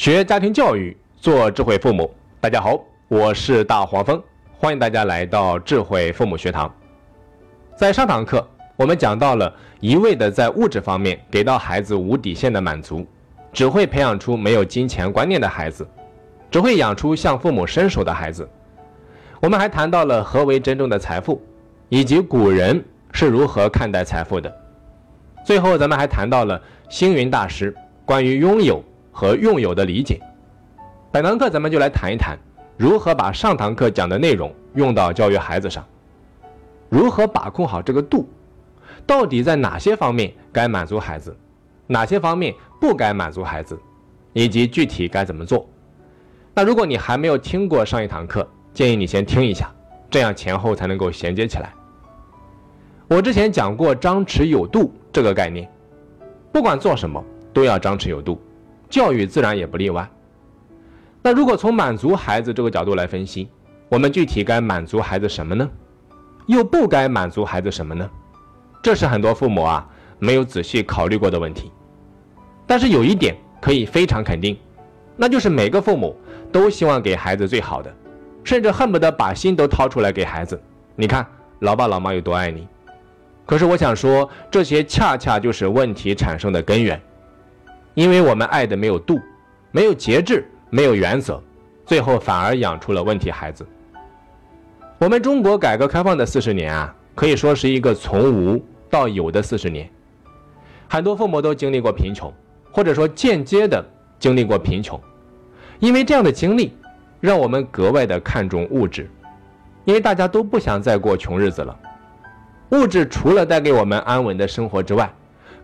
[0.00, 2.10] 学家庭教育，做智慧父母。
[2.40, 4.18] 大家好，我是大黄蜂，
[4.56, 6.74] 欢迎大家来到智慧父母学堂。
[7.76, 13.06] 在上堂课，我们讲到了一味的在物质方面给到孩子无底线的满足，
[13.52, 15.86] 只会培养出没有金钱观念的孩子，
[16.50, 18.48] 只会养出向父母伸手的孩子。
[19.38, 21.42] 我们还谈到了何为真正的财富，
[21.90, 22.82] 以及古人
[23.12, 24.50] 是如何看待财富的。
[25.44, 26.58] 最后，咱们还谈到了
[26.88, 27.76] 星云大师
[28.06, 28.82] 关于拥有。
[29.12, 30.20] 和用有的理解，
[31.10, 32.38] 本堂课咱们就来谈一谈，
[32.76, 35.84] 如何把上堂课讲的内容用到教育孩子上，
[36.88, 38.28] 如何把控好这个度，
[39.06, 41.36] 到底在哪些方面该满足孩子，
[41.86, 43.78] 哪些方面不该满足孩子，
[44.32, 45.68] 以及具体该怎么做。
[46.54, 49.72] 那如果你还没有听过上一堂课，建议你先听一下，
[50.08, 51.72] 这样前后才能够衔接起来。
[53.08, 55.68] 我之前讲过张弛有度这个概念，
[56.52, 58.40] 不管做什么都要张弛有度。
[58.90, 60.06] 教育自然也不例外。
[61.22, 63.48] 那如果从满足孩子这个角度来分析，
[63.88, 65.68] 我们具体该满足孩子什么呢？
[66.46, 68.10] 又不该满足孩子什么呢？
[68.82, 69.86] 这是很多父母啊
[70.18, 71.70] 没有仔细考虑过的问题。
[72.66, 74.58] 但是有一点可以非常肯定，
[75.16, 76.16] 那就是每个父母
[76.50, 77.94] 都希望给孩子最好的，
[78.42, 80.60] 甚至恨不得把心都掏出来给孩子。
[80.96, 81.26] 你看
[81.60, 82.66] 老爸老妈有多爱你。
[83.44, 87.00] 可是我想说，这些恰恰就是问题产生的根源。
[88.00, 89.20] 因为我们爱的没有度，
[89.72, 91.38] 没有节制，没有原则，
[91.84, 93.66] 最后反而养出了问题孩子。
[94.96, 99.86] 我们中国改革开放的四十年啊，可以说是一个从无到有的四十年。
[100.88, 102.32] 很多父母都经历过贫穷，
[102.72, 103.84] 或者说间接的
[104.18, 104.98] 经历过贫穷。
[105.78, 106.72] 因为这样的经历，
[107.20, 109.10] 让我们格外的看重物质，
[109.84, 111.78] 因为大家都不想再过穷日子了。
[112.70, 115.12] 物质除了带给我们安稳的生活之外，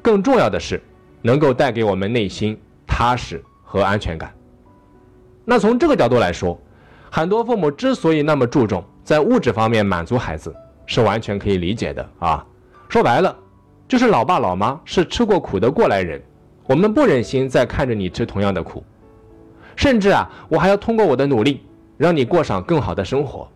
[0.02, 0.78] 更重要的是。
[1.26, 4.32] 能够带给我们内心踏实和安全感。
[5.44, 6.56] 那从这个角度来说，
[7.10, 10.54] 很多父母之所以那么注重在物质方面满足孩子，
[10.86, 12.46] 是完全可以理解的啊。
[12.88, 13.36] 说白了，
[13.88, 16.22] 就是老爸老妈是吃过苦的过来人，
[16.64, 18.84] 我们不忍心再看着你吃同样的苦，
[19.74, 21.60] 甚至啊，我还要通过我的努力
[21.96, 23.48] 让你过上更好的生活。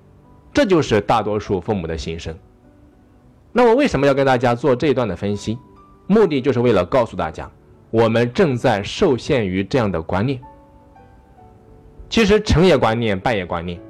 [0.52, 2.36] 这就是大多数父母的心声。
[3.52, 5.56] 那我为什么要跟大家做这一段的分析？
[6.08, 7.48] 目的就是为了告诉大家。
[7.90, 10.40] 我们正在受限于这样的观念。
[12.08, 13.80] 其实成也观念，败也观念。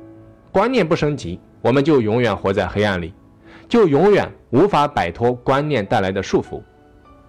[0.53, 3.15] 观念不升级，我们就永远活在黑暗里，
[3.69, 6.61] 就永远无法摆脱观念带来的束缚。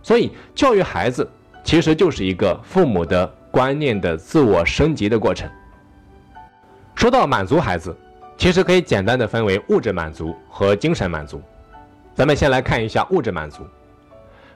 [0.02, 1.30] 所以，教育孩子
[1.64, 5.50] 其实就是一个父母的观念的自我升级的过程。
[6.96, 7.96] 说到满足孩子，
[8.38, 11.42] 其实可以简单的分为物质满足和精神满足。
[12.16, 13.66] 咱们先来看一下物质满足。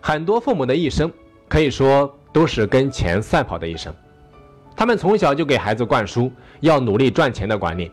[0.01, 1.11] 很多父母的一生。
[1.47, 3.93] 可以说都是跟钱赛跑的一生，
[4.75, 7.89] 他们从小就给孩子灌输要努力赚钱的观念，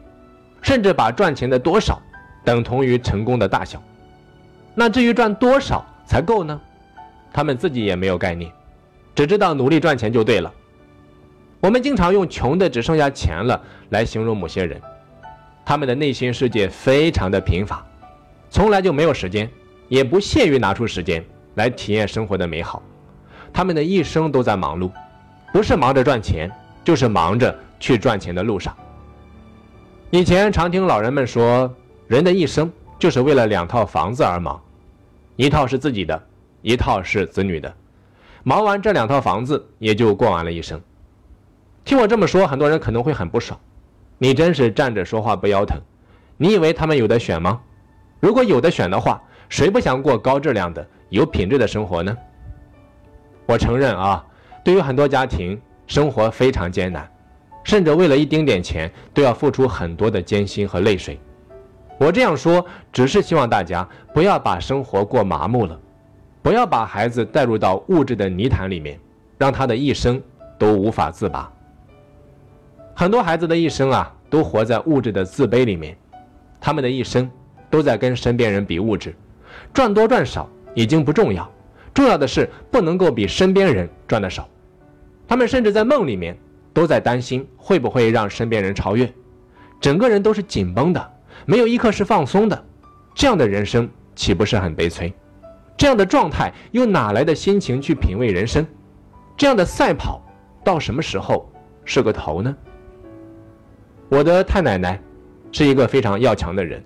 [0.60, 2.00] 甚至把赚钱的多少
[2.44, 3.82] 等同于成功的大小。
[4.74, 6.60] 那至于赚多少才够呢？
[7.32, 8.50] 他们自己也没有概念，
[9.14, 10.52] 只知道努力赚钱就对了。
[11.60, 13.58] 我们经常用“穷的只剩下钱了”
[13.90, 14.80] 来形容某些人，
[15.64, 17.86] 他们的内心世界非常的贫乏，
[18.50, 19.48] 从来就没有时间，
[19.88, 21.24] 也不屑于拿出时间
[21.54, 22.82] 来体验生活的美好。
[23.52, 24.90] 他们的一生都在忙碌，
[25.52, 26.50] 不是忙着赚钱，
[26.82, 28.74] 就是忙着去赚钱的路上。
[30.10, 31.72] 以前常听老人们说，
[32.06, 34.60] 人的一生就是为了两套房子而忙，
[35.36, 36.22] 一套是自己的，
[36.62, 37.72] 一套是子女的。
[38.42, 40.80] 忙完这两套房子，也就过完了一生。
[41.84, 43.58] 听我这么说，很多人可能会很不爽。
[44.18, 45.80] 你真是站着说话不腰疼。
[46.36, 47.60] 你以为他们有的选吗？
[48.20, 52.16] 如果有的选的话，谁不想过高质量的、有品质的生活呢？
[53.46, 54.24] 我承认啊，
[54.64, 57.10] 对于很多家庭，生活非常艰难，
[57.64, 61.18] 甚至为了一丁点钱都要付出很多的艰辛和泪水。
[61.98, 65.78] 我这样说，只是希望大家不要把生活过麻木了，
[66.42, 68.98] 不要把孩子带入到物质的泥潭里面，
[69.38, 70.20] 让他的一生
[70.58, 71.52] 都无法自拔。
[72.94, 75.96] 很多孩子的一生啊，都活在物质的自卑里面，
[76.60, 77.30] 他们的一生
[77.70, 79.14] 都在跟身边人比物质，
[79.72, 81.48] 赚多赚少已经不重要。
[81.94, 84.48] 重要的是不能够比身边人赚的少，
[85.28, 86.36] 他们甚至在梦里面
[86.72, 89.12] 都在担心会不会让身边人超越，
[89.80, 91.12] 整个人都是紧绷的，
[91.44, 92.64] 没有一刻是放松的，
[93.14, 95.12] 这样的人生岂不是很悲催？
[95.76, 98.66] 这样的状态又哪来的心情去品味人生？
[99.36, 100.22] 这样的赛跑
[100.62, 101.50] 到什么时候
[101.84, 102.54] 是个头呢？
[104.08, 105.00] 我的太奶奶
[105.50, 106.82] 是一个非常要强的人，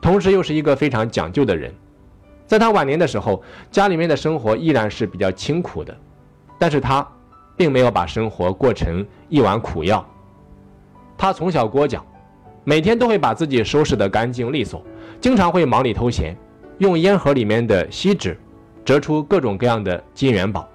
[0.00, 1.72] 同时又是一个非常讲究的人。
[2.48, 5.94] 在他晚年的时候，家里面的生活依然是比较清苦的，
[6.58, 7.06] 但是他
[7.58, 10.04] 并没有把生活过成一碗苦药。
[11.18, 12.02] 他从小裹脚，
[12.64, 14.82] 每天都会把自己收拾得干净利索，
[15.20, 16.34] 经常会忙里偷闲，
[16.78, 18.40] 用烟盒里面的锡纸
[18.82, 20.66] 折出各种各样的金元宝。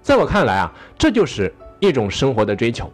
[0.00, 2.90] 在我看来啊，这就是一种生活的追求。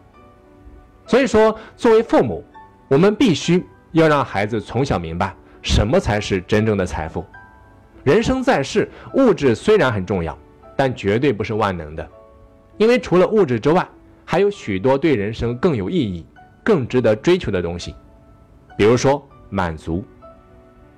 [1.06, 2.44] 所以说，作为父母，
[2.88, 5.32] 我们必须要让孩子从小明白
[5.62, 7.24] 什么才是真正的财富。
[8.08, 10.34] 人生在世，物质虽然很重要，
[10.74, 12.08] 但绝对不是万能的，
[12.78, 13.86] 因为除了物质之外，
[14.24, 16.24] 还有许多对人生更有意义。
[16.64, 17.94] 更值得追求的东西，
[18.78, 20.02] 比如说满足。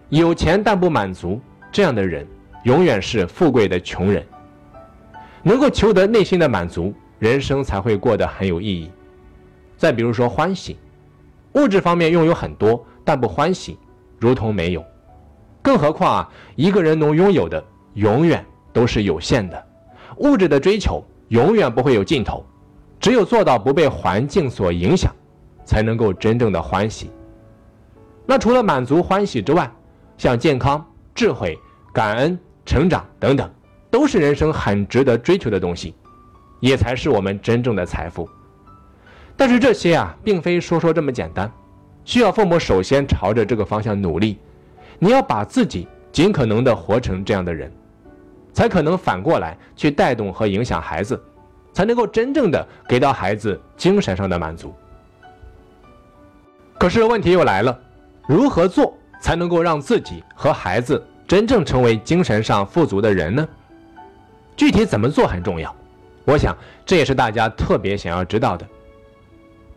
[0.09, 1.41] 有钱但不满足，
[1.73, 2.25] 这样的人
[2.65, 4.25] 永远是富贵的穷人。
[5.43, 8.89] 能够求得内心的满足，人生才会过得很有意义。
[9.77, 10.79] 再比如说欢喜，
[11.55, 13.77] 物质方面拥有很多，但不欢喜，
[14.21, 14.85] 如同没有。
[15.63, 17.63] 更何况啊，一个人能拥有的
[17.95, 19.67] 永远都是有限的，
[20.17, 22.45] 物质的追求永远不会有尽头。
[22.99, 25.15] 只有做到不被环境所影响。
[25.63, 27.13] 才能够真正的欢喜。
[28.27, 29.71] 那除了满足欢喜之外，
[30.19, 30.85] 像健康、
[31.15, 31.57] 智慧、
[31.93, 32.37] 感恩、
[32.67, 33.49] 成长等等，
[33.89, 35.95] 都是人生很值得追求的东西，
[36.59, 38.29] 也才是我们真正的财富。
[39.37, 41.49] 但是这些啊，并非说说这么简单，
[42.05, 44.39] 需要父母首先朝着这个方向努力。
[45.01, 47.73] 你要把自己尽可能的活成这样的人，
[48.53, 51.21] 才可能反过来去带动和影响孩子，
[51.73, 54.75] 才能够真正的给到孩子精神上的满足。
[56.79, 57.77] 可是问题又来了，
[58.29, 63.49] 如何做才能够让自己和孩子真正成为精神上富足的人呢？
[64.57, 65.75] 具体怎么做很重要，
[66.27, 66.55] 我想
[66.85, 68.67] 这也是大家特别想要知道的。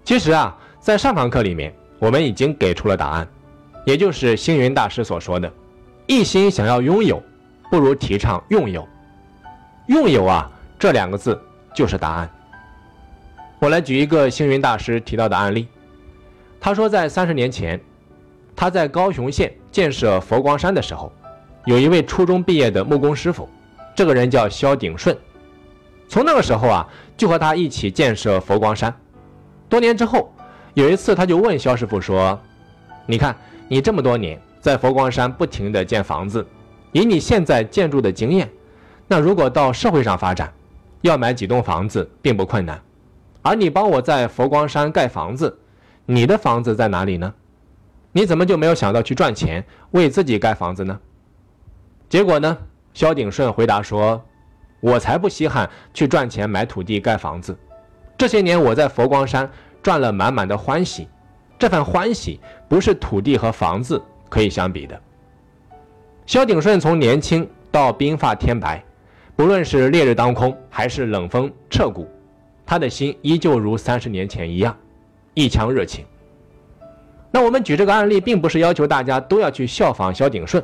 [0.03, 3.27] 其实啊，在上堂课里面，我们已经给出了答案，
[3.85, 5.51] 也就是星云大师所说的
[6.07, 7.21] ：“一心想要拥有，
[7.69, 8.87] 不如提倡用有。”
[9.87, 10.49] 用有啊，
[10.79, 11.39] 这两个字
[11.73, 12.29] 就是答案。
[13.59, 15.67] 我来举一个星云大师提到的案例。
[16.59, 17.79] 他说，在三十年前，
[18.55, 21.11] 他在高雄县建设佛光山的时候，
[21.65, 23.49] 有一位初中毕业的木工师傅，
[23.93, 25.17] 这个人叫萧鼎顺。
[26.07, 26.87] 从那个时候啊，
[27.17, 28.93] 就和他一起建设佛光山。
[29.67, 30.33] 多年之后，
[30.73, 32.39] 有一次他就问萧师傅说
[33.05, 33.35] ：“你看，
[33.67, 36.45] 你这么多年在佛光山不停地建房子，
[36.91, 38.49] 以你现在建筑的经验，
[39.07, 40.53] 那如果到社会上发展，
[41.01, 42.81] 要买几栋房子并不困难，
[43.41, 45.57] 而你帮我在佛光山盖房子。”
[46.05, 47.33] 你的房子在哪里呢？
[48.11, 50.99] 你怎么就没有想到去赚钱为自己盖房子呢？
[52.09, 52.57] 结果呢？
[52.93, 54.21] 萧鼎顺回答说
[54.81, 57.57] ：“我才不稀罕去赚钱买土地盖房子。
[58.17, 59.49] 这些年我在佛光山
[59.81, 61.07] 赚了满满的欢喜，
[61.57, 64.99] 这份欢喜不是土地和房子可以相比的。”
[66.25, 68.83] 萧鼎顺从年轻到鬓发天白，
[69.35, 72.07] 不论是烈日当空还是冷风彻骨，
[72.65, 74.75] 他的心依旧如三十年前一样。
[75.33, 76.05] 一腔热情。
[77.31, 80.63] 那我们举这个案例，并不是要求大家都要去效仿萧鼎顺，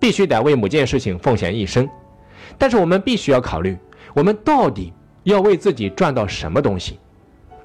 [0.00, 1.86] 必须得为某件事情奉献一生。
[2.56, 3.76] 但是我们必须要考虑，
[4.14, 4.92] 我们到底
[5.24, 6.98] 要为自己赚到什么东西？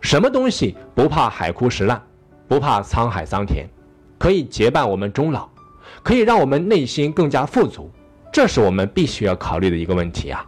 [0.01, 2.03] 什么东西不怕海枯石烂，
[2.53, 3.67] 不怕沧海桑田，
[4.19, 5.49] 可以结伴我们终老，
[6.03, 7.89] 可以让我们内心更加富足？
[8.31, 10.45] 这是我们必须要考虑的一个问题啊。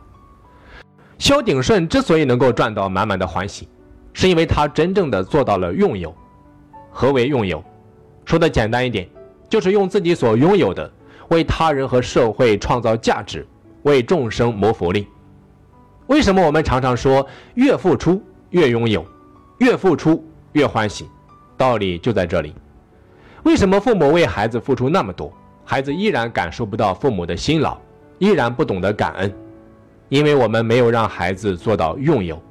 [1.17, 3.67] 萧鼎顺之所以能够赚到满满的欢喜。
[4.13, 6.13] 是因为他真正的做到了用有。
[6.91, 7.63] 何为用有？
[8.23, 9.09] 说的简单一点，
[9.49, 10.93] 就是用自己所拥有的，
[11.29, 13.47] 为他人和社会创造价值，
[13.81, 15.07] 为众生谋福利。
[16.05, 18.21] 为什么我们常常说越付出
[18.51, 19.03] 越拥有，
[19.57, 21.09] 越付出越欢喜？
[21.57, 22.53] 道理就在这里。
[23.43, 25.31] 为什么父母为孩子付出那么多，
[25.63, 27.77] 孩子依然感受不到父母的辛劳，
[28.17, 29.33] 依然不懂得感恩？
[30.09, 32.41] 因为我们没有让孩子做到用有。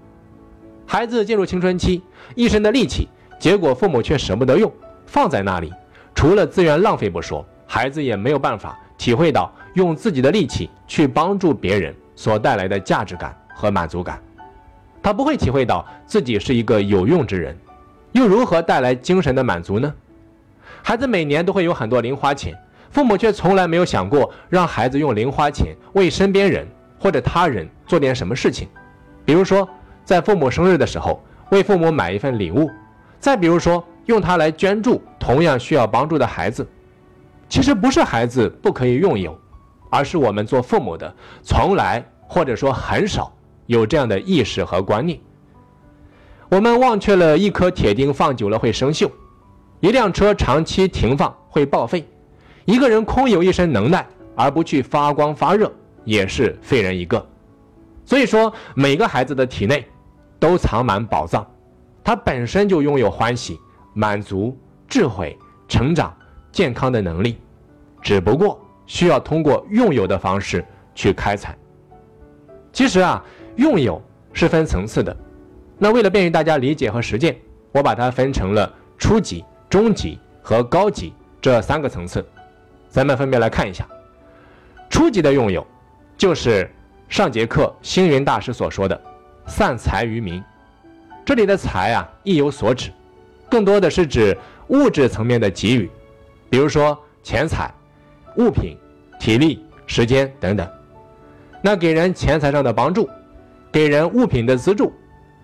[0.87, 2.02] 孩子进入青春期，
[2.34, 3.08] 一身的力气，
[3.38, 4.70] 结果父母却舍不得用，
[5.06, 5.73] 放在那里，
[6.14, 14.20] 除了资源浪费不说，孩子也没有办法体会到用自己的力气去帮助别人所带来的价值感和满足感。
[15.02, 17.56] 他不会体会到自己是一个有用之人，
[18.14, 19.92] 又如何带来精神的满足呢？
[20.83, 22.56] 孩子每年都会有很多零花钱，
[22.90, 26.66] 父母却从来没有想过让孩子用零花钱为身边人
[26.99, 28.68] 或者他人做点什么事情，
[29.25, 29.68] 比如说。
[30.06, 31.18] 在父母生日的时候，
[31.49, 32.66] 为父母买一份礼物；
[33.18, 36.68] 再比如说，用它来捐助同样需要帮助的孩子。
[37.49, 39.35] 其实不是孩子不可以拥有，
[39.88, 41.11] 而是我们做父母的
[41.42, 43.33] 从来或者说很少
[43.64, 45.18] 有这样的意识和观念。
[46.48, 49.10] 我们忘却了一颗铁钉放久了会生锈，
[49.80, 52.06] 一辆车长期停放会报废，
[52.64, 55.72] 一个人空有一身能耐而不去发光发热，
[56.04, 57.26] 也是废人一个。
[58.04, 59.86] 所以说，每个孩子的体内。
[60.36, 61.46] 都藏满宝藏，
[62.02, 63.58] 他本身就拥有欢喜、
[63.94, 64.54] 满足、
[64.86, 66.14] 智慧、成长、
[66.52, 67.38] 健康的能力，
[68.02, 70.62] 只不过需要通过拥有的方式
[70.94, 71.56] 去开采。
[72.74, 73.24] 其实啊，
[73.56, 74.02] 拥有
[74.34, 75.16] 是分层次的。
[75.78, 77.37] 那为了便于大家理解和实践，
[77.73, 82.25] 我把它分成了初级、中级和高级这三个层次。
[82.88, 83.87] 咱们分别来看一下。
[84.88, 85.66] 初级的用友，
[86.16, 86.71] 就是
[87.09, 89.00] 上节课星云大师所说的
[89.47, 90.43] “散财于民”。
[91.26, 92.90] 这里的财啊，意有所指，
[93.50, 94.37] 更多的是指
[94.69, 95.90] 物质层面的给予，
[96.49, 97.73] 比如说钱财、
[98.37, 98.78] 物品、
[99.19, 100.69] 体力、时间等等。
[101.61, 103.09] 那给人钱财上的帮助，
[103.73, 104.93] 给人物品的资助，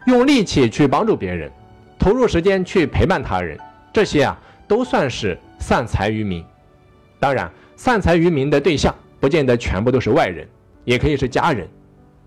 [0.07, 1.50] 用力气去帮助别人，
[1.99, 3.59] 投入时间去陪伴他人，
[3.92, 6.45] 这些啊都算是散财于民。
[7.19, 10.49] 当然，散财于民的对象不见得全部都是外人，
[10.85, 11.69] 也可以是家人。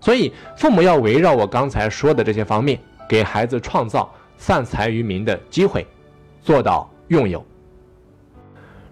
[0.00, 2.78] 所以，父母要围绕我刚才说的这些方面，
[3.08, 5.86] 给孩子创造散财于民的机会，
[6.42, 7.44] 做到用有。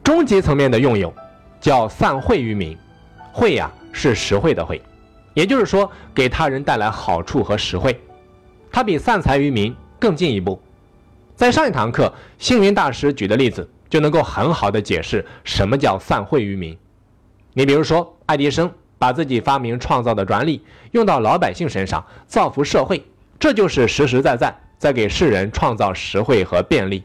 [0.02, 1.14] 中级层面的用有，
[1.60, 2.76] 叫散惠于民，
[3.32, 4.82] 惠呀是实惠的惠。
[5.34, 7.98] 也就是说，给他人带来好处和实惠，
[8.72, 10.58] 它比散财于民更进一步。
[11.36, 16.76] 在上一堂课，星云大师举的例子就能够很好的解释什么叫散惠于民。
[17.52, 23.04] 你比如说，爱迪生把自己发明创造的专利用到老百姓身上，造福社会，
[23.38, 27.04] 这就是实实在在在给世人创造实惠和便利。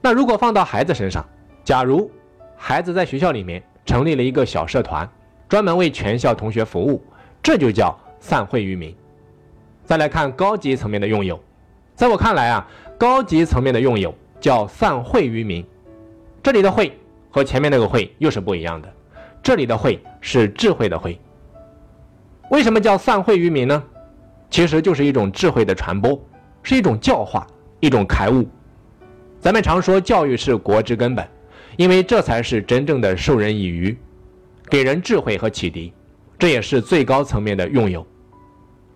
[0.00, 1.24] 那如果放到孩子身上，
[1.64, 2.08] 假如
[2.56, 5.08] 孩子在学校里面成立了一个小社团，
[5.48, 7.02] 专门为全校同学服务。
[7.42, 8.94] 这就叫散惠于民。
[9.88, 11.42] 再来看高级层面的用友，
[11.94, 12.68] 在我看来啊，
[12.98, 15.64] 高级层面的用友叫散惠于民。
[16.42, 16.92] 这里的惠
[17.30, 18.92] 和前面那个惠又是不一样的，
[19.42, 21.18] 这里的惠是智慧的惠。
[22.50, 23.82] 为什么叫散惠于民呢？
[24.50, 26.22] 其实就是一种智慧的传播，
[26.62, 27.46] 是一种教化，
[27.80, 28.46] 一种开悟。
[29.40, 31.26] 咱们常说教育是国之根本，
[31.78, 33.96] 因为这才是真正的授人以渔，
[34.68, 35.94] 给人智慧和启迪。
[36.38, 38.06] 这也是最高层面的用友。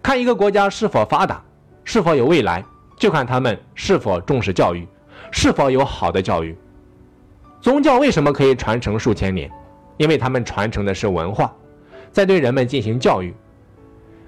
[0.02, 1.40] 看一个国家是否发达，
[1.84, 2.64] 是否有未来，
[2.96, 4.86] 就看他们是否重视教育，
[5.30, 6.56] 是否有好的教育。
[7.60, 9.48] 宗教为什么可以传承数千年？
[9.98, 11.54] 因为他们传承的是文化，
[12.10, 13.32] 在对人们进行教育。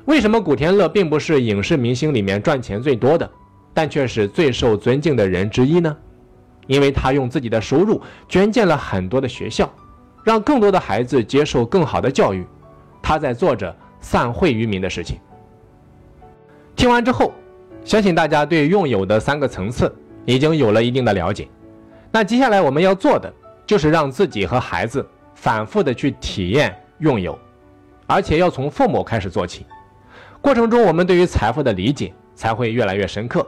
[0.04, 3.28] 为什么古天乐并不是影视明星里面赚钱最多的，
[3.72, 5.96] 但却是最受尊敬的人之一呢？
[6.68, 9.68] 因为他用自己的收入捐建了很多的学校，
[10.22, 12.46] 让更多的孩子接受更好的教育。
[13.02, 15.18] 他在做着散惠于民的事情。
[16.84, 17.32] 听完之后，
[17.82, 19.90] 相信大家对用友的三个层次
[20.26, 21.48] 已经有了一定的了解。
[22.10, 23.32] 那接下来我们要做的
[23.64, 27.38] 就是让自己和孩子反复的去体验用友，
[28.06, 29.64] 而且要从父母开始做起。
[30.42, 33.46] 过程中，我们对于财富的理解才会越来越深刻，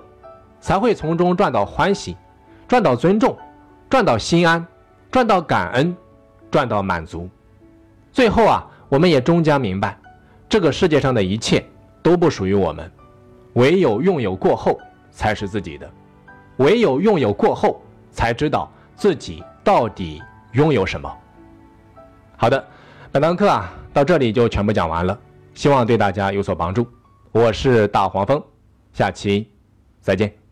[0.59, 2.17] 才会从中赚到欢喜，
[2.67, 3.37] 赚到尊重，
[3.91, 4.67] 赚到心安，
[5.11, 5.95] 赚到感恩，
[6.51, 7.29] 赚到满足。
[8.13, 8.67] 最后啊。
[8.89, 9.99] 我们也终将明白，
[10.49, 11.63] 这个世界上的一切
[12.03, 12.89] 都不属于我们，
[13.57, 14.79] 唯有拥有过后
[15.11, 15.91] 才是自己的，
[16.59, 20.23] 唯有拥有过后才知道自己到底
[20.53, 21.11] 拥有什么。
[22.37, 22.63] 好的，
[23.11, 25.19] 本堂课啊到这里就全部讲完了，
[25.55, 26.87] 希望对大家有所帮助。
[27.33, 28.43] 我是大黄蜂，
[28.93, 29.51] 下期
[30.01, 30.46] 再见。